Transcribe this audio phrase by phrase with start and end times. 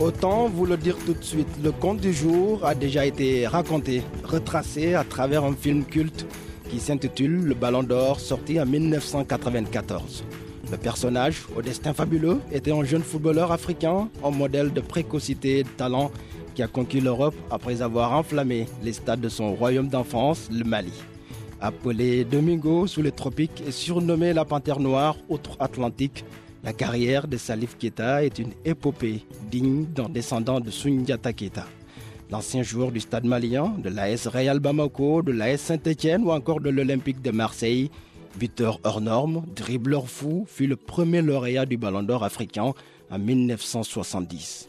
[0.00, 4.02] Autant vous le dire tout de suite, le conte du jour a déjà été raconté,
[4.24, 6.26] retracé à travers un film culte
[6.70, 10.24] qui s'intitule Le Ballon d'Or, sorti en 1994.
[10.70, 15.64] Le personnage, au destin fabuleux, était un jeune footballeur africain, un modèle de précocité et
[15.64, 16.10] de talent
[16.54, 20.94] qui a conquis l'Europe après avoir enflammé les stades de son royaume d'enfance, le Mali.
[21.60, 26.24] Appelé Domingo sous les tropiques et surnommé la Panthère Noire outre-Atlantique,
[26.62, 31.64] la carrière de Salif Keita est une épopée digne d'un descendant de Sundiata Keita.
[32.30, 36.70] L'ancien joueur du stade malien, de l'AS Real Bamako, de l'AS Saint-Etienne ou encore de
[36.70, 37.90] l'Olympique de Marseille,
[38.38, 42.72] buteur hors norme, dribbleur fou, fut le premier lauréat du Ballon d'Or africain
[43.10, 44.68] en 1970.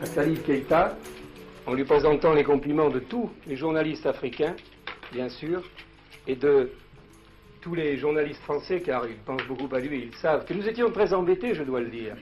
[0.00, 0.96] à Salif Keita,
[1.66, 4.54] en lui présentant les compliments de tous les journalistes africains,
[5.12, 5.62] bien sûr,
[6.28, 6.70] et de
[7.62, 10.90] tous les journalistes français, car ils pensent beaucoup à lui, ils savent que nous étions
[10.90, 12.16] très embêtés, je dois le dire.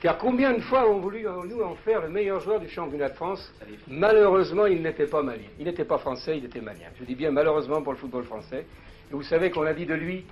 [0.00, 3.10] Car combien de fois ont voulu en nous en faire le meilleur joueur du championnat
[3.10, 3.52] de France?
[3.86, 5.48] Malheureusement, il n'était pas malien.
[5.58, 6.88] Il n'était pas français, il était malien.
[6.98, 8.66] Je dis bien malheureusement pour le football français.
[9.10, 10.24] Et vous savez qu'on a dit de lui,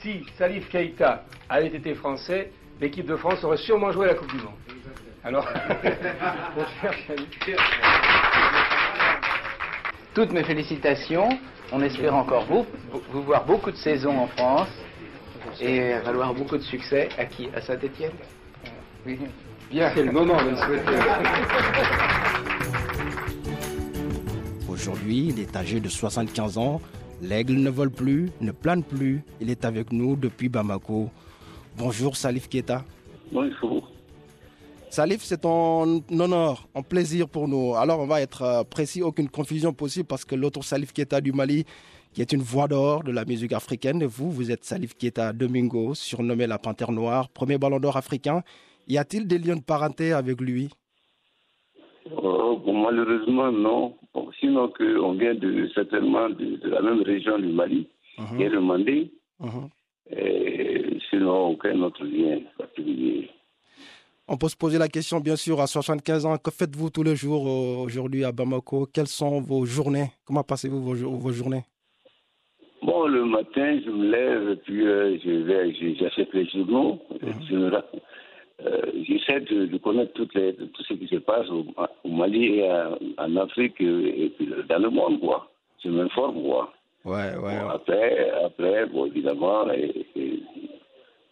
[0.00, 4.38] si Salif Keita avait été français, l'équipe de France aurait sûrement joué la Coupe du
[4.38, 4.54] Monde.
[5.24, 5.46] Alors,
[6.56, 7.28] mon cher Salif,
[10.14, 11.28] Toutes mes félicitations.
[11.74, 12.66] On espère encore vous,
[13.12, 14.68] vous voir beaucoup de saisons en France
[15.58, 17.08] et valoir beaucoup de succès.
[17.16, 18.12] À qui À Saint-Etienne
[19.06, 19.18] Oui.
[19.70, 20.98] bien, c'est le moment de le souhaiter.
[24.70, 26.80] Aujourd'hui, il est âgé de 75 ans.
[27.22, 29.22] L'aigle ne vole plus, ne plane plus.
[29.40, 31.08] Il est avec nous depuis Bamako.
[31.78, 32.84] Bonjour Salif Keita.
[33.32, 33.90] Bonjour.
[34.92, 37.74] Salif, c'est un honneur, un plaisir pour nous.
[37.74, 41.32] Alors, on va être euh, précis, aucune confusion possible, parce que l'autre Salif Keita du
[41.32, 41.64] Mali,
[42.12, 45.32] qui est une voix d'or de la musique africaine, et vous, vous êtes Salif Keita
[45.32, 48.42] Domingo, surnommé la Panthère Noire, premier ballon d'or africain.
[48.86, 50.68] Y a-t-il des liens de parenté avec lui?
[52.14, 53.96] Oh, bon, malheureusement, non.
[54.12, 57.88] Bon, sinon, que on vient de, certainement de, de la même région du Mali,
[58.36, 59.10] qui est le Mandé.
[60.10, 63.21] Et sinon, aucun autre lien particulier.
[64.28, 67.16] On peut se poser la question, bien sûr, à 75 ans, que faites-vous tous les
[67.16, 68.86] jours euh, aujourd'hui à Bamako?
[68.86, 70.10] Quelles sont vos journées?
[70.24, 71.64] Comment passez-vous vos, jo- vos journées?
[72.82, 77.00] Bon, le matin, je me lève et puis euh, je vais, j'achète les journaux.
[77.70, 77.84] Ra-
[78.64, 81.66] euh, J'essaie de, de connaître toutes les, tout ce qui se passe au,
[82.04, 85.50] au Mali et à- en Afrique et, et puis dans le monde, quoi.
[85.84, 86.72] Je m'informe, quoi.
[87.04, 87.58] Ouais, ouais.
[87.60, 90.42] Bon, après, après bon, évidemment, et, et,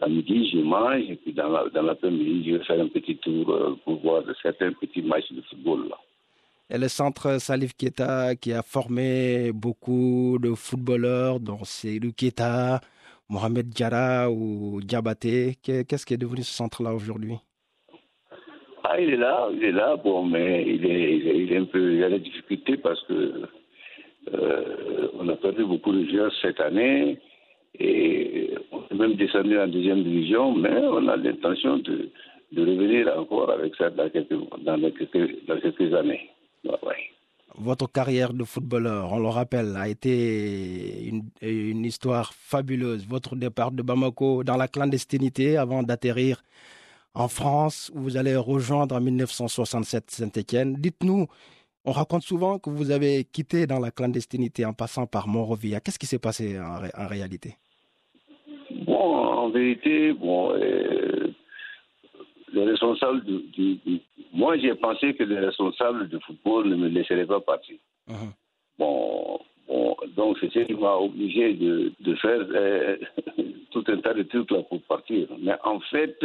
[0.00, 3.50] à midi, je mange, et puis dans, la, l'après-midi, je vais faire un petit tour
[3.50, 5.88] euh, pour voir certains petits matchs de football.
[5.90, 5.96] Là.
[6.72, 12.80] Et le centre Salif Keita qui a formé beaucoup de footballeurs, dont Seydou Keita,
[13.28, 15.56] Mohamed Diarra ou Diabaté.
[15.62, 17.34] Qu'est- Qu'est-ce qui est devenu ce centre-là aujourd'hui?
[18.84, 21.56] Ah, il est là, il est là, bon, mais il est, il est, il est
[21.58, 23.42] un peu, il a des difficultés parce que
[24.34, 27.18] euh, on a perdu beaucoup de joueurs cette année
[27.78, 32.10] et on est même descendu en deuxième division, mais on a l'intention de,
[32.52, 36.30] de revenir encore avec ça dans quelques, dans quelques, années.
[36.64, 37.10] Ouais.
[37.56, 43.06] Votre carrière de footballeur, on le rappelle, a été une, une histoire fabuleuse.
[43.06, 46.42] Votre départ de Bamako dans la clandestinité avant d'atterrir
[47.14, 50.76] en France, où vous allez rejoindre en 1967 Saint-Étienne.
[50.78, 51.26] Dites-nous,
[51.84, 55.80] on raconte souvent que vous avez quitté dans la clandestinité en passant par Monrovia.
[55.80, 57.54] Qu'est-ce qui s'est passé en, ré- en réalité?
[58.86, 61.28] Bon, en vérité, bon, euh,
[62.52, 64.00] les responsables du, du- du-
[64.32, 67.76] Moi, j'ai pensé que les responsables du football ne me laisseraient pas partir.
[68.78, 72.96] Bon, bon donc c'est ce qui m'a obligé de, de faire euh,
[73.70, 75.28] tout un tas de trucs là pour partir.
[75.40, 76.16] Mais en fait,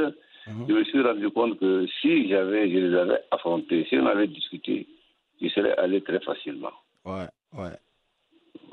[0.67, 4.27] je me suis rendu compte que si j'avais, je les avais affrontés, si on avait
[4.27, 4.87] discuté,
[5.41, 6.71] je serais allé très facilement.
[7.05, 7.27] Ouais,
[7.57, 7.77] ouais.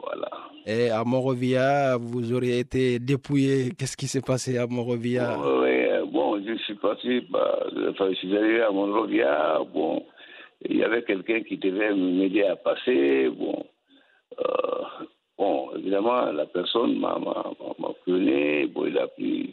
[0.03, 0.31] Voilà.
[0.67, 3.71] Et à Monrovia, vous auriez été dépouillé.
[3.77, 5.37] Qu'est-ce qui s'est passé à Monrovia?
[5.37, 10.05] Bon, ouais, bon, je suis parti, bah, enfin, je suis arrivé à Monrovia, bon,
[10.69, 13.65] il y avait quelqu'un qui devait m'aider à passer, bon,
[14.41, 14.83] euh,
[15.39, 19.53] bon, évidemment, la personne m'a, m'a, m'a- m'a prenait, bon, il a pris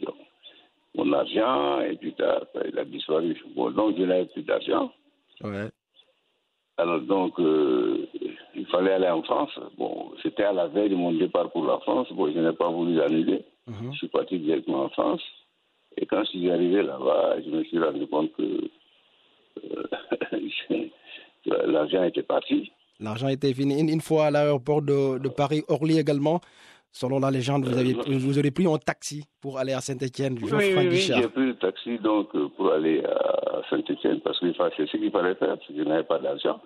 [0.94, 3.36] mon argent, et puis il a disparu.
[3.54, 4.92] Bon, donc, je n'avais plus d'argent.
[5.42, 5.68] Ouais.
[6.80, 8.06] Alors donc, euh,
[8.54, 9.50] il fallait aller en France.
[9.76, 12.08] Bon, c'était à la veille de mon départ pour la France.
[12.12, 13.44] Bon, je n'ai pas voulu l'annuler.
[13.66, 13.92] Mhm.
[13.92, 15.20] Je suis parti directement en France.
[15.98, 18.70] Et quand je suis arrivé là-bas, je me suis rendu compte que
[19.64, 20.86] euh,
[21.66, 22.72] l'argent était parti.
[22.98, 23.78] L'argent était fini.
[23.80, 26.40] Une, fois à l'aéroport de, de Paris-Orly également,
[26.92, 30.50] selon la légende, vous, avez, vous aurez pris un taxi pour aller à Saint-Etienne, Oui,
[30.52, 34.86] oui, oui, j'ai pris le taxi donc euh, pour aller à Saint-Etienne parce que c'est
[34.86, 36.60] ce qu'il fallait faire parce que je n'avais pas d'argent.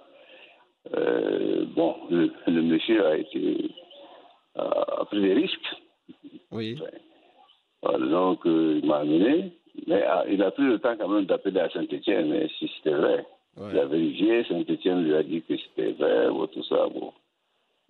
[0.97, 3.71] Euh, bon, le, le monsieur a été
[4.57, 5.75] a, a pris des risques.
[6.51, 6.79] Oui,
[7.83, 9.53] donc euh, il m'a amené,
[9.87, 12.97] mais ah, il a pris le temps quand même d'appeler à Saint-Etienne, mais si c'était
[12.97, 13.27] vrai.
[13.57, 13.69] Ouais.
[13.73, 16.87] Il a vérifié, Saint-Etienne lui a dit que c'était vrai, ou tout ça.
[16.93, 17.13] Bon.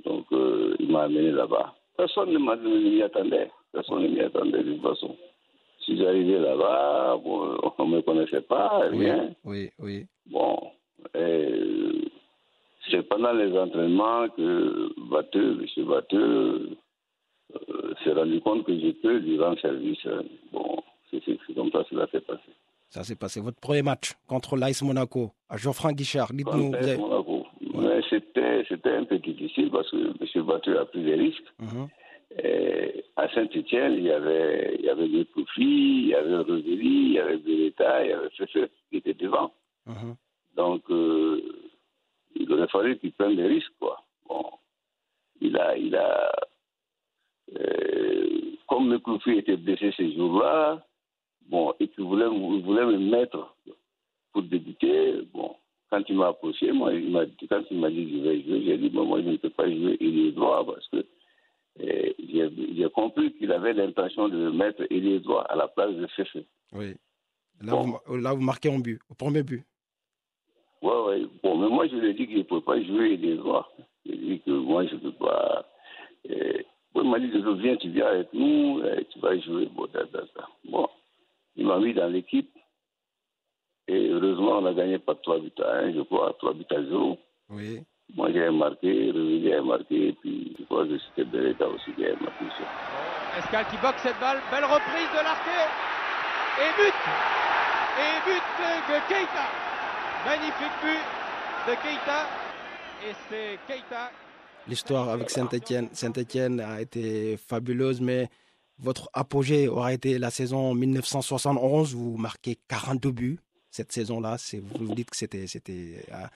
[0.04, 1.75] Donc euh, il m'a amené là-bas.
[1.96, 3.50] Personne ne m'y attendait.
[3.73, 5.17] Personne ne m'y attendait de toute façon.
[5.85, 9.31] Si j'arrivais là-bas, bon, on ne me connaissait pas, oui, rien.
[9.44, 10.06] oui, oui.
[10.26, 10.56] Bon,
[11.14, 12.11] et
[12.91, 15.85] c'est pendant les entraînements que Batteux, M.
[15.87, 16.70] Batteux,
[17.55, 19.99] euh, s'est rendu compte que peux lui rendre service.
[20.06, 20.23] hein.
[20.52, 21.20] Bon, c'est
[21.55, 22.41] comme ça que cela s'est passé.
[22.88, 23.41] Ça s'est passé.
[23.41, 26.32] Votre premier match contre l'Ice Monaco à Geoffroy Guichard.
[26.32, 26.75] Dites-nous.
[26.75, 27.33] Avez- Monaco.
[27.74, 30.42] Mais c'était c'était un peu difficile parce que M.
[30.44, 31.52] Batteux a pris des risques.
[31.58, 31.88] Mhm.
[32.42, 37.06] Et à Saint-Etienne, il y avait, il y avait des profits, il y avait Rosélie,
[37.06, 39.52] il y avait Beretta, il y avait Fefe qui était devant.
[39.86, 40.16] Mhm.
[40.56, 41.40] Donc, euh,
[42.34, 44.02] il aurait fallu qu'il prenne des risques, quoi.
[44.28, 44.44] Bon,
[45.40, 46.32] il a, il a,
[47.56, 50.84] euh, comme le Koufi était blessé ces jours-là,
[51.48, 53.54] bon, et qu'il voulait, voulait me mettre
[54.32, 55.54] pour débuter, bon,
[55.94, 58.62] quand il m'a approché, moi, il m'a, quand il m'a dit que je vais jouer,
[58.64, 59.96] j'ai dit, moi, je ne peux pas jouer
[60.32, 60.96] droit parce que
[61.81, 64.82] euh, j'ai, j'ai compris qu'il avait l'intention de me mettre
[65.20, 66.37] droit à la place de Fefe.
[66.73, 66.94] Oui.
[67.62, 67.99] Là, Bon.
[68.06, 69.64] vous, là, vous marquez un but, au premier but.
[70.82, 71.26] Ouais, ouais.
[71.43, 73.69] Bon, mais moi, je lui ai dit qu'il ne pouvait pas jouer des droits.
[74.05, 75.64] Je lui ai dit que moi, je ne peux pas.
[76.31, 76.58] Euh,
[76.93, 77.31] bon, il m'a dit
[77.62, 79.69] viens, tu viens avec nous, euh, tu vas jouer.
[80.64, 80.88] Bon,
[81.56, 82.50] il m'a mis dans l'équipe.
[83.88, 86.82] Et heureusement, on a gagné par 3 buts à 1, je crois, 3 buts à
[86.82, 87.19] 0.
[87.50, 87.82] Oui.
[88.14, 92.04] Moi, j'ai marqué, Réveillé a marqué, et puis je crois que c'était Beretta aussi qui
[92.04, 92.44] a marqué.
[93.38, 95.58] Escal qui boxe cette balle, belle reprise de l'arqué
[96.56, 96.94] et but
[97.98, 98.46] Et but
[98.88, 99.46] de Keita
[100.25, 101.02] Magnifique but
[101.66, 102.28] de Keita
[103.08, 104.10] et c'est Keita
[104.69, 105.88] L'histoire avec Saint-Etienne.
[105.92, 108.28] Saint-Etienne a été fabuleuse, mais
[108.78, 111.94] votre apogée aura été la saison 1971.
[111.94, 113.38] Vous marquez 42 buts
[113.74, 114.36] cette saison-là.
[114.62, 115.46] Vous vous dites que c'était.
[115.46, 116.30] c'était ah,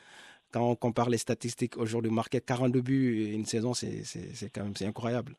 [0.51, 4.87] quand on compare les statistiques aujourd'hui, marquer 42 buts une saison, c'est quand même c'est
[4.87, 5.35] incroyable.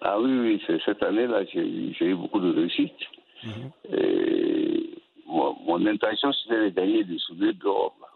[0.00, 3.00] Ah oui, oui, cette année-là, j'ai eu beaucoup de réussite.
[3.44, 3.70] Mhm.
[3.92, 4.90] Et
[5.26, 7.54] mon, mon intention, c'était de gagner des souvenirs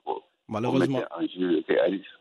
[0.06, 1.74] on Malheureusement, mettait en jeu, que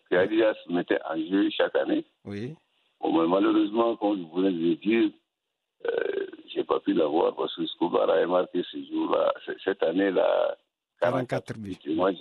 [0.10, 2.06] que Adidas mettait en jeu chaque année.
[2.26, 2.54] oui.
[3.02, 5.10] Bon, malheureusement, comme je voulais le dire,
[5.86, 9.34] euh, j'ai pas pu l'avoir parce que Scobar a marqué ce jour-là,
[9.64, 10.56] cette année-là,
[11.02, 11.76] 44 buts.
[11.86, 12.12] Et moi,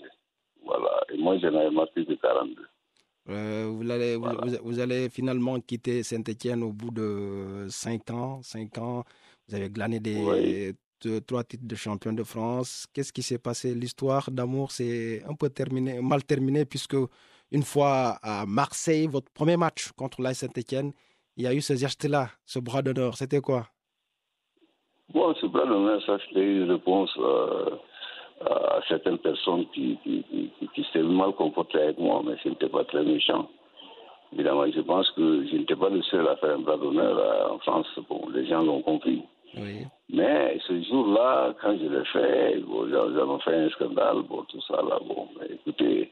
[0.64, 2.62] voilà, et moi, j'en avais marqué que 42.
[3.28, 4.40] Euh, vous, allez, Voilà.
[4.44, 8.42] vous, vous allez finalement quitter Saint-Etienne au bout de 5 ans.
[8.42, 9.04] Cinq ans.
[9.48, 10.74] Vous avez glané des Oui.
[11.00, 12.86] deux- trois titres de champion de France.
[12.92, 13.74] Qu'est-ce qui s'est passé?
[13.74, 16.96] L'histoire d'amour s'est un peu terminée, mal terminée puisque
[17.52, 20.92] une fois à Marseille, votre premier match contre la Saint-Etienne,
[21.36, 23.16] il y a eu ce geste-là, ce bras d'honneur.
[23.16, 23.68] C'était quoi?
[25.12, 27.70] Bon, ce bras d'honneur, ça, c'était une réponse euh,
[28.48, 32.68] à certaines personnes qui, qui, qui, qui- s'étaient mal comportées avec moi, mais ce n'était
[32.68, 33.48] pas très méchant.
[34.32, 37.54] Évidemment, je pense que je n'étais pas le seul à faire un bras d'honneur euh,
[37.54, 37.86] en France.
[38.08, 39.22] Bon, les gens l'ont compris.
[39.58, 39.84] Oui.
[40.08, 44.76] Mais ce jour-là, quand je l'ai fait, bon, avons fait un scandale, bon, tout ça
[44.76, 46.10] là, bon, mais écoutez,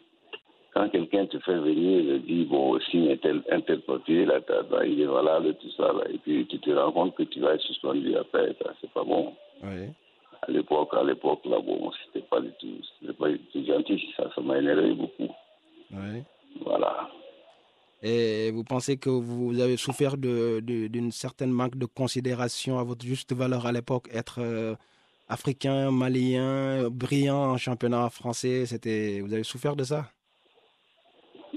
[0.72, 4.40] quand quelqu'un te fait venir et dit, bon, signe un tel, un tel papier, là,
[4.70, 7.40] là, il est valable, tout ça, là, et puis tu te rends compte que tu
[7.40, 9.34] vas être suspendu après, ça, c'est pas bon.
[9.62, 9.88] Oui.
[10.42, 14.12] À l'époque, à l'époque, là, bon, c'était pas du tout, c'était pas du tout gentil,
[14.16, 15.28] ça, ça m'a énervé beaucoup.
[15.92, 16.22] oui.
[16.64, 17.08] Voilà.
[18.02, 22.84] Et vous pensez que vous avez souffert de- de- d'une certaine manque de considération à
[22.84, 24.74] votre juste valeur à l'époque, être euh,
[25.28, 30.06] africain, malien, brillant en championnat français, c'était, vous avez souffert de ça?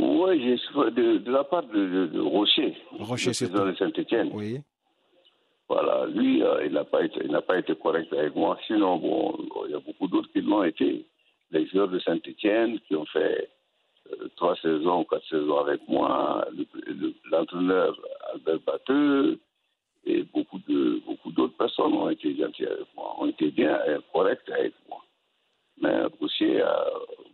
[0.06, 0.58] Oui,
[0.92, 1.80] de, de la part de,
[2.20, 4.30] Rocher, Rocher, le c'est président de Saint-Etienne.
[4.34, 4.60] Oui,
[5.70, 8.58] Voilà, lui, euh, il n'a pas été, il pas été correct avec moi.
[8.68, 11.06] Sinon, bon, il y a beaucoup d'autres qui l'ont été.
[11.52, 13.50] Les joueurs de Saint-Etienne qui ont fait
[14.12, 17.98] euh, trois saisons, quatre saisons avec moi, le- le- l'entraîneur
[18.34, 19.40] Albert Batteux
[20.06, 24.00] et beaucoup de beaucoup d'autres personnes ont été gentils avec moi, ont été bien euh,
[24.12, 25.00] corrects avec moi.
[25.82, 26.86] Mais Rocher a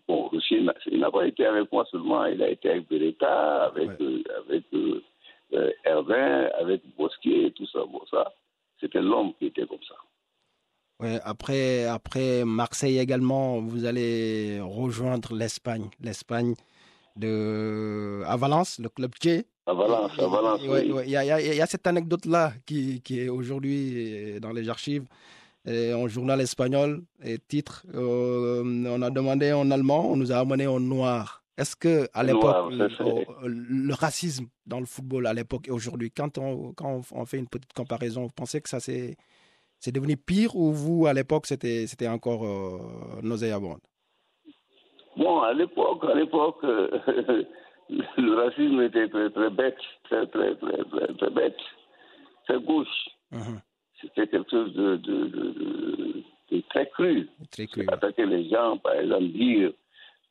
[0.09, 0.55] bon, aussi,
[0.91, 4.63] il n'a pas été avec moi seulement, il a été avec Beretta, avec, euh, avec
[4.73, 5.01] euh,
[5.53, 7.79] euh, Hervin, avec Bosquier, tout ça.
[7.91, 8.21] Bon, ça,
[8.81, 9.95] c'était l'homme qui était comme ça.
[11.01, 15.87] Ouais, après, après Marseille également, vous allez rejoindre l'Espagne.
[16.01, 16.55] L'Espagne
[17.15, 19.45] de à Valence, le club J.
[19.67, 20.61] À Valence, à Valence.
[20.67, 20.91] Ouais, oui.
[20.91, 23.29] ouais, Il y, a, il y a- il y a cette anecdote-là qui, qui est
[23.29, 25.05] aujourd'hui dans les archives.
[25.65, 30.37] Et en journal espagnol, et titre, euh, on a demandé en allemand, on nous a
[30.37, 31.43] amené en noir.
[31.57, 36.71] Est-ce que à l'époque, le, racisme dans le football à l'époque et aujourd'hui, quand on,
[36.71, 39.17] quand on fait une petite comparaison, vous pensez que ça c'est
[39.77, 42.79] c'est devenu pire ou vous à l'époque c'était c'était encore euh,
[43.23, 43.77] nauséabond
[45.17, 46.87] Bon, à l'époque, à l'époque, euh,
[47.89, 51.57] le racisme était très, très bête, très, très, très, très, très bête,
[52.47, 53.09] très gauche.
[53.31, 53.59] Mhm.
[54.01, 57.27] C'était quelque chose de, de, de, de- de très cru.
[57.51, 57.85] Très cru.
[57.89, 59.71] Attaquer les gens, par exemple, dire,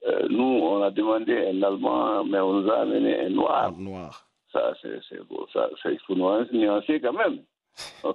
[0.06, 3.72] euh, nous, on a demandé un Allemand, mais on nous a amené un Noir.
[3.78, 4.26] Noir.
[4.52, 7.40] Ça, c'est, c'est bon, ça, ça, il faut nuancer nuancer quand même.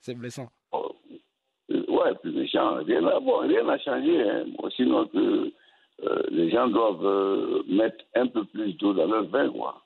[0.00, 0.48] C'est blessant.
[0.72, 2.76] Euh, ouais, plus méchant.
[2.84, 4.22] Rien n'a bon, rien n'a changé.
[4.22, 4.44] Hein.
[4.56, 5.52] Bon, sinon que
[6.04, 9.82] euh, les gens doivent euh, mettre un peu plus d'eau dans leur vin, quoi.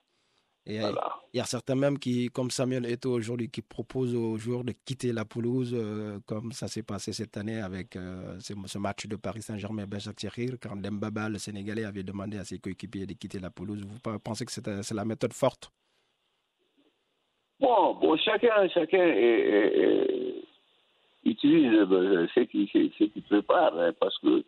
[0.65, 1.19] Et Voilà.
[1.35, 4.73] il y a certains même qui, comme Samuel Eto'o aujourd'hui, qui proposent aux joueurs de
[4.85, 9.07] quitter la pelouse, euh, comme ça s'est passé cette année avec euh, ce, ce match
[9.09, 13.41] de Paris Saint-Germain Béchak-Thierry, quand Dembaba, le Sénégalais, avait demandé à ses coéquipiers de quitter
[13.41, 13.83] la pelouse.
[13.85, 15.73] Vous pe- pensez que c'est la méthode forte?
[17.59, 20.45] Bon, bon, chacun, chacun est- est- est-
[21.25, 24.45] utilise euh, ce qui, ce ce qui prépare, hein, parce que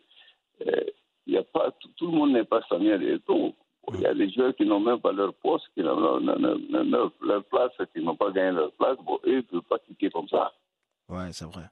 [0.67, 0.83] euh,
[1.27, 3.53] y a pas, tout, tout le monde n'est pas Samuel Eto'o.
[3.93, 7.71] Il y a des joueurs qui n'ont même pas leur poste, qui n'ont leur place,
[7.93, 8.97] qui n'ont pas gagné leur place.
[9.05, 10.51] Bon, eux, ils ne peuvent pas quitter comme ça.
[11.09, 11.63] Ouais, c'est vrai.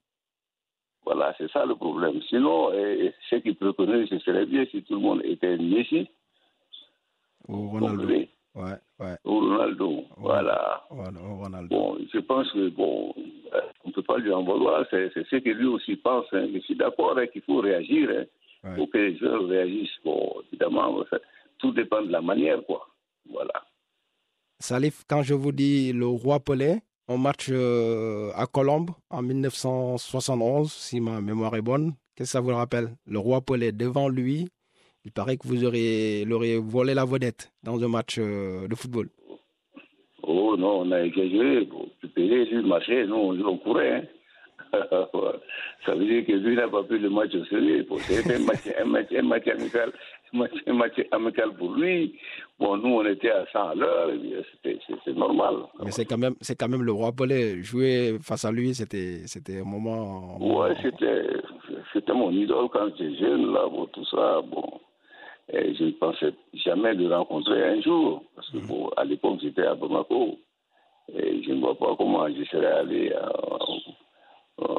[1.05, 2.21] Voilà, c'est ça le problème.
[2.29, 6.07] Sinon, ce qu'ils préconisent, ce serait bien si tout le monde était Messi,
[7.47, 8.07] Ou Ronaldo.
[8.55, 9.15] Ouais, ouais.
[9.25, 10.05] ou Ronaldo.
[10.17, 10.83] Voilà.
[10.91, 11.75] Voilà, ou Ronaldo.
[11.75, 13.13] Bon, je pense que, bon,
[13.83, 14.85] on ne peut pas lui en vouloir.
[14.91, 16.25] C'est ce que lui aussi pense.
[16.31, 16.47] hein.
[16.53, 18.09] Je suis d'accord hein, qu'il faut réagir.
[18.11, 18.23] hein.
[18.65, 18.75] Il Ouais.
[18.77, 19.99] faut que les joueurs réagissent.
[20.05, 21.19] Bon, évidemment, ça-
[21.63, 22.85] tout dépend de la manière, quoi.
[23.31, 23.53] Voilà.
[24.59, 30.71] Salif, quand je vous dis le roi Pelé, on match euh, à Colombe en 1971,
[30.71, 32.89] si ma mémoire est bonne, qu'est-ce que ça vous rappelle?
[33.07, 34.47] Le roi Pelé devant lui,
[35.05, 39.09] il paraît que vous auriez, l'auriez volé la vedette dans un match euh, de football.
[40.21, 41.67] Oh non, on a exagéré.
[42.15, 43.95] Pelé, lui, marchait, nous, on, on courait.
[43.95, 44.03] hein.
[45.85, 47.85] Ça veut dire que lui n'a pas pris le match au sérieux.
[47.99, 49.91] C'était un match, un, match, un match amical,
[50.33, 52.17] un match, amical pour lui.
[52.59, 54.09] Bon, nous, on était à 100 à l'heure.
[55.05, 55.55] C'est normal.
[55.83, 57.61] Mais c'est quand même, quand même le roi Pelé.
[57.63, 59.23] Jouer face à lui, c'était,
[59.59, 60.37] un moment.
[60.39, 64.79] Ouais, c'était, mon idole quand j'étais jeune, là, bon, tout ça, bon.
[65.51, 69.65] Et je ne pensais jamais le rencontrer un jour, parce que, bon, à l'époque, j'étais
[69.65, 70.37] à Bamako.
[71.13, 73.25] Et je ne vois pas comment je serais allé à,
[74.61, 74.77] à-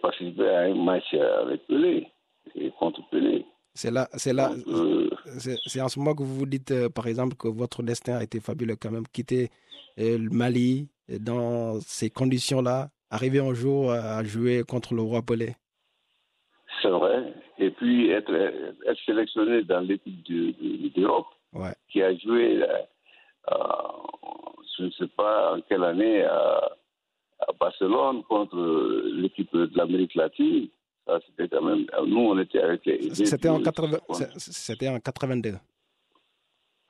[0.00, 2.06] participer à un match avec Pelé,
[2.54, 3.44] et contre Pelé.
[3.74, 5.08] C'est là, c'est là, euh,
[5.66, 8.22] c'est en ce moment que vous vous dites, euh, par exemple, que votre destin a
[8.22, 9.06] été fabuleux quand même.
[9.12, 9.48] Quitter
[9.98, 15.54] euh, le Mali dans ces conditions-là, arriver un jour à jouer contre le roi Pelé.
[16.82, 17.32] c'est vrai.
[17.58, 21.74] Et puis, être, être sélectionné dans l'équipe de- de- d'Europe, Ouais.
[21.90, 23.56] qui a joué, euh,
[24.78, 26.70] je ne sais pas en quelle année, à,
[27.40, 28.56] à Barcelone contre
[29.14, 30.68] l'équipe de l'Amérique latine.
[31.06, 31.84] Ça, c'était quand même.
[32.06, 33.12] Nous, on était avec les.
[33.14, 35.54] C'était en, les- 80 c'est- c'était en 82.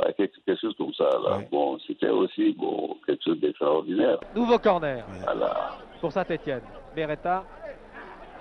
[0.02, 1.04] Ouais, quelque, chose comme ça.
[1.04, 1.38] Là.
[1.38, 1.49] Ouais.
[1.50, 4.19] Bon, c'était aussi bon, quelque chose d'extraordinaire.
[4.35, 5.78] Nouveau corner Voilà.
[6.00, 6.62] pour Saint-Etienne.
[6.95, 7.45] Beretta.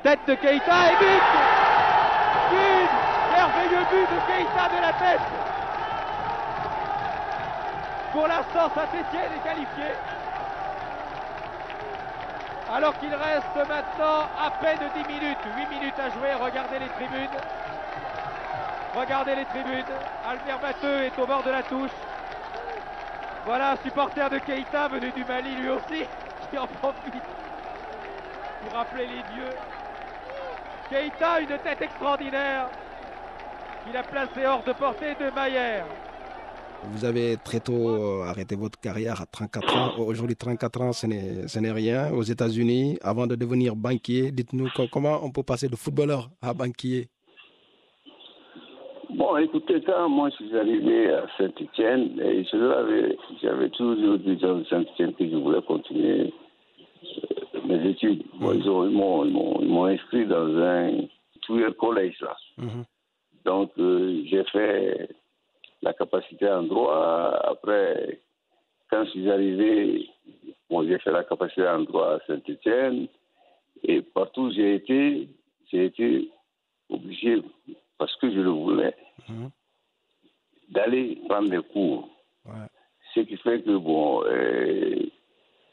[0.03, 1.21] Tête de Keita et but
[2.49, 2.89] But
[3.31, 5.27] Merveilleux but de Keita de la tête
[8.11, 9.93] Pour l'instant, Saint-Etienne est qualifié.
[12.73, 17.37] Alors qu'il reste maintenant à peine 10 minutes, 8 minutes à jouer, regardez les tribunes.
[18.95, 19.83] Regardez les tribunes.
[20.25, 21.91] Albert Batteux est au bord de la touche.
[23.45, 26.05] Voilà un supporter de Keita venu du Mali lui aussi,
[26.49, 27.13] qui en profite
[28.61, 29.49] pour rappeler les dieux.
[30.89, 32.67] Keita, une tête extraordinaire,
[33.83, 35.85] qu'il a placé hors de portée de Maillère.
[36.83, 39.91] Vous avez très tôt euh, arrêté votre carrière à 34 ans.
[39.99, 41.05] Aujourd'hui, 34 ans, ce
[41.59, 42.11] n'est rien.
[42.11, 46.53] Aux États-Unis, avant de devenir banquier, dites-nous co- comment on peut passer de footballeur à
[46.53, 47.07] banquier?
[49.11, 52.15] Bon, écoutez, quand moi je suis arrivé à Saint-Etienne,
[53.41, 56.33] j'avais toujours dit de Saint-Etienne que je voulais continuer
[57.55, 58.23] euh, mes études.
[58.39, 61.01] Bon, ils ont- ils m'ont inscrit dans un
[61.41, 62.35] two-year college là.
[62.57, 62.85] Mhm.
[63.45, 65.09] Donc, euh, j'ai fait
[65.81, 67.39] la capacité en droit.
[67.43, 68.19] Après,
[68.89, 70.09] quand je suis arrivé,
[70.69, 73.07] bon, j'ai fait la capacité en droit à Saint-Étienne.
[73.83, 75.27] Et partout où j'ai été,
[75.71, 76.29] j'ai été
[76.89, 77.41] obligé,
[77.97, 78.95] parce que je le voulais,
[79.29, 79.49] Mhm.
[80.69, 82.09] d'aller prendre des cours.
[82.45, 82.67] Ouais.
[83.13, 84.29] Ce qui fait que, bon, euh,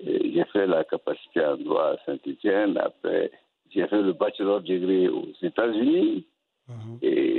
[0.06, 2.76] euh, j'ai fait la capacité en droit à Saint-Étienne.
[2.78, 3.30] Après,
[3.70, 6.24] j'ai fait le bachelor degré aux États-Unis.
[6.68, 6.98] Mhm.
[7.02, 7.37] Et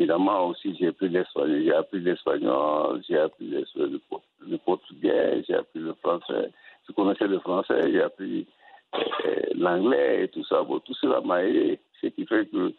[0.00, 5.92] évidemment aussi, j'ai appris l'espagnol, j'ai appris l'espagnol, j'ai appris le, portugais, j'ai appris le
[5.94, 6.50] français.
[6.88, 8.46] Je connaissais le français, j'ai appris
[8.94, 9.00] euh,
[9.54, 10.62] l'anglais et tout ça.
[10.62, 11.78] Bon, tout cela m'a aidé.
[12.00, 12.72] Ce qui fait que,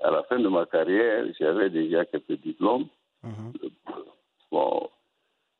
[0.00, 2.86] à la fin de ma carrière, j'avais déjà quelques diplômes.
[3.22, 3.52] Mhm.
[4.50, 4.88] Bon,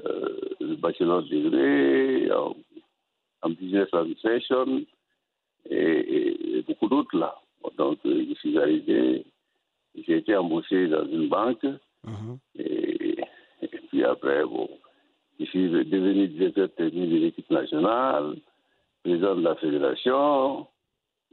[0.06, 2.56] euh, le bachelor degré en,
[3.42, 4.82] en business administration
[5.68, 7.34] et, et- et beaucoup d'autres là.
[7.76, 9.24] Donc, euh, je suis arrivé,
[10.06, 11.64] j'ai été embauché dans une banque
[12.04, 12.38] Mhm.
[12.58, 13.18] et,
[13.62, 14.68] et puis après, bon,
[15.40, 18.36] je suis devenu directeur technique de l'équipe nationale,
[19.02, 20.66] président de la fédération,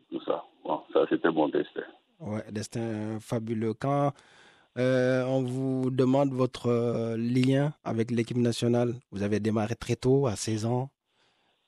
[0.10, 0.44] tout ça.
[0.64, 1.84] Bon, ça c'était mon destin.
[2.20, 3.74] Ouais, destin fabuleux.
[3.74, 4.12] Quand
[4.80, 10.26] euh, on vous demande votre euh, lien avec l'équipe nationale, vous avez démarré très tôt,
[10.26, 10.90] à 16 ans.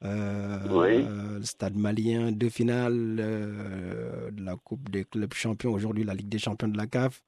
[0.04, 1.06] Euh, Oui.
[1.08, 6.14] euh, le stade malien, deux finales euh, de la Coupe des clubs champions, aujourd'hui la
[6.14, 7.24] Ligue des champions de la CAF.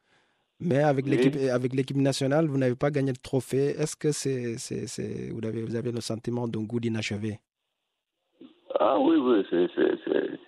[0.60, 1.12] Mais avec Oui.
[1.12, 3.70] l'équipe avec l'équipe nationale, vous n'avez pas gagné de trophée.
[3.80, 7.40] Est-ce que c'est, c'est, c'est- vous, avez, vous avez le sentiment d'un goût d'inachevé?
[8.80, 10.40] Ah oui, oui, c'est, c'est, c'est-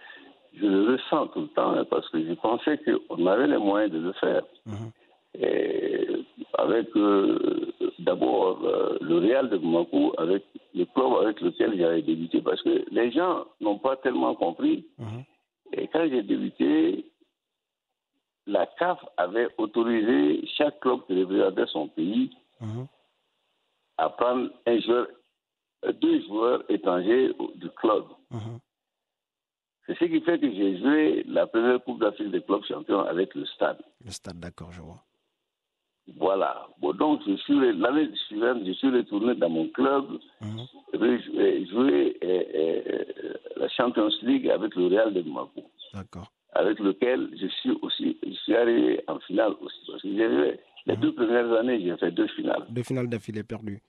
[0.60, 3.92] je le ressens tout le temps hein, parce que je pensais qu'on avait les moyens
[3.94, 4.44] de le faire.
[4.66, 4.92] Mhm.
[5.36, 6.08] Et
[6.58, 7.69] avec euh,
[8.10, 12.86] d'abord euh, le Real de Bamako, avec le club avec lequel j'avais débuté, parce que
[12.92, 14.86] les gens n'ont pas tellement compris.
[14.98, 15.24] Mhm.
[15.74, 17.06] Et quand j'ai débuté,
[18.48, 22.88] la CAF avait autorisé chaque club qui représentait son pays Mhm.
[23.98, 25.08] à prendre un joueur,
[25.86, 28.06] euh, deux joueurs étrangers du club.
[28.32, 28.58] Mhm.
[29.86, 33.34] C'est ce qui fait que j'ai joué la première Coupe d'Afrique des clubs champions avec
[33.36, 33.82] le stade.
[34.06, 35.02] Le stade, d'accord, je vois.
[36.18, 36.68] Voilà.
[36.80, 40.06] Bon, donc, je suis, l'année suivante, je suis retourné dans mon club,
[40.42, 40.66] Mhm.
[40.94, 43.04] et euh,
[43.58, 45.62] la Champions League avec le Real de Bamako,
[45.94, 46.32] D'accord.
[46.54, 49.78] avec lequel je suis aussi, je suis arrivé en finale aussi.
[49.88, 50.08] Parce que
[50.88, 52.66] les deux premières années, j'ai fait deux finales.
[52.70, 53.82] Deux finales d'affilée perdues.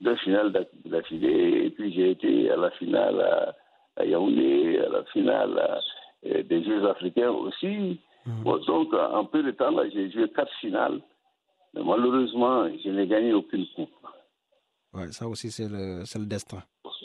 [0.00, 3.54] Deux finales d'aff- d'affilée, et puis j'ai été à la finale à,
[3.96, 5.80] à Yaoundé, à la finale à,
[6.26, 8.00] euh, des Jeux africains aussi.
[8.26, 8.42] Mhm.
[8.44, 11.00] Bon, donc, en peu de temps, là, j'ai joué quatre finales.
[11.74, 13.90] Mais malheureusement, je n'ai gagné aucune coupe.
[14.92, 16.62] Ouais, ça aussi, c'est le, le destin.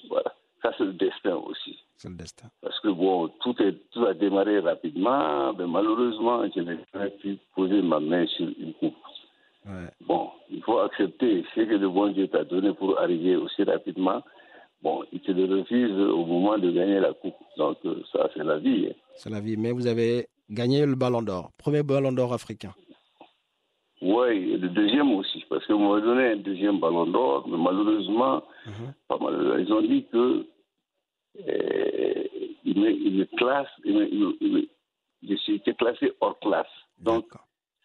[0.09, 0.33] Voilà.
[0.61, 1.77] Ça, c'est le destin aussi.
[1.95, 2.49] C'est le destin.
[2.61, 7.37] Parce que, bon, tout, est, tout a démarré rapidement, mais malheureusement, je n'ai pas pu
[7.55, 8.95] poser ma main sur une coupe.
[9.65, 9.89] Ouais.
[10.01, 14.21] Bon, il faut accepter ce que le bon Dieu t'a donné pour arriver aussi rapidement.
[14.81, 17.35] Bon, il te le refuse au moment de gagner la coupe.
[17.57, 18.87] Donc, euh, ça, c'est la vie.
[18.91, 18.95] hein.
[19.15, 19.57] C'est la vie.
[19.57, 21.51] Mais vous avez gagné le ballon d'or.
[21.57, 22.73] Premier ballon d'or africain.
[24.17, 28.41] Oui, et le deuxième aussi, parce qu'on m'a donné un deuxième ballon d'or, mais malheureusement,
[28.65, 28.93] Mhm.
[29.07, 30.45] pas malheureusement, ils ont dit que
[31.47, 32.23] euh,
[32.65, 34.07] il me, il me classe, il me-
[34.41, 34.67] il
[35.29, 36.67] je suis été classé hors classe.
[36.99, 37.25] Donc,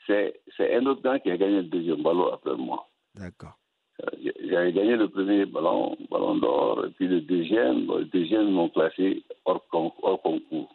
[0.07, 2.87] c'est c'est un autre gars qui a gagné le deuxième ballon après moi.
[3.15, 3.57] D'accord.
[4.03, 8.55] Euh, J'avais gagné le premier ballon, ballon d'or, et puis le deuxième, le deuxième, ils
[8.55, 10.75] m'ont classé hors, con- hors concours.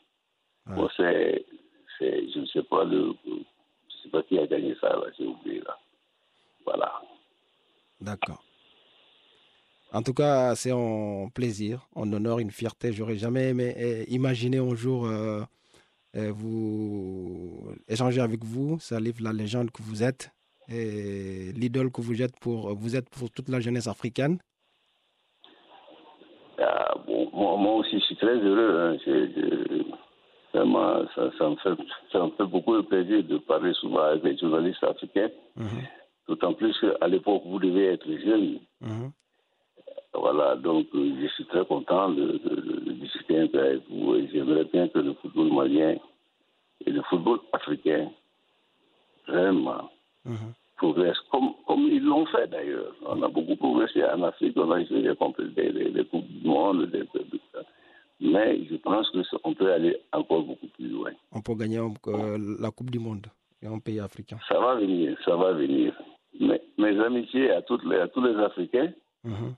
[0.67, 0.75] Ouais.
[0.75, 1.45] Bon, c'est,
[1.97, 3.13] c'est, je ne sais pas le,
[4.07, 5.77] sais pas qui a gagné ça, là, j'ai oublié, là.
[6.65, 6.91] Voilà.
[8.01, 8.43] D'accord.
[9.93, 12.91] En tout cas, c'est un plaisir, un honneur, une fierté.
[12.91, 15.41] J'aurais jamais aimé euh, imaginer un jour euh,
[16.17, 18.79] euh, vous échanger avec vous.
[18.79, 20.29] Ça livre la légende que vous êtes
[20.69, 24.39] et l'idole que vous êtes pour vous êtes pour toute la jeunesse africaine.
[26.59, 28.79] Ah, bon, moi, moi aussi, je suis très heureux.
[28.79, 28.97] Hein.
[29.05, 29.83] Je- je-
[30.53, 31.75] vraiment, ça, ça me fait,
[32.11, 35.29] ça me fait beaucoup de plaisir de parler souvent avec les journalistes africains.
[35.55, 35.67] Mhm,
[36.27, 38.59] D'autant plus qu'à l'époque, vous devez être jeune.
[38.81, 39.11] mhm.
[40.13, 43.81] Voilà, donc euh, je suis très content de, de- de- de discuter un peu avec
[43.89, 45.95] vous et j'aimerais bien que le football malien
[46.85, 48.09] et le football africain
[49.27, 49.89] vraiment
[50.25, 50.53] Mhm.
[50.77, 52.93] progressent comme, comme ils l'ont fait d'ailleurs.
[53.05, 56.27] On a beaucoup progressé en Afrique, on a joué des, compé- des, des- des Coupes
[56.27, 57.41] du Monde, des, des- des-
[58.19, 61.11] mais je pense qu'on peut aller encore beaucoup plus loin.
[61.31, 63.27] On peut gagner euh, la Coupe du Monde
[63.61, 64.37] et un pays africain.
[64.47, 65.93] Ça va venir, ça va venir.
[66.39, 68.91] Mais, mes amitiés à, toutes les, à tous les Africains
[69.23, 69.55] Mhm.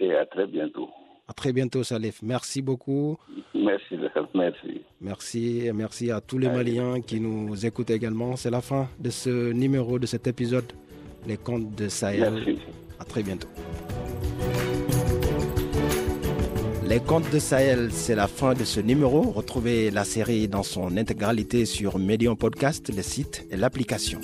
[0.00, 0.88] et à très bientôt.
[1.28, 2.20] À très bientôt, Salif.
[2.22, 3.16] Merci beaucoup.
[3.54, 3.96] Merci,
[4.34, 4.80] merci.
[5.00, 8.36] Merci merci à tous les Maliens qui nous écoutent également.
[8.36, 10.70] C'est la fin de ce numéro, de cet épisode,
[11.26, 12.32] Les Contes de Sahel.
[12.34, 12.58] Merci.
[12.98, 13.48] À très bientôt.
[16.92, 19.22] Les Contes de Sahel, c'est la fin de ce numéro.
[19.22, 24.20] Retrouvez la série dans son intégralité sur Medium Podcast, le site et l'application.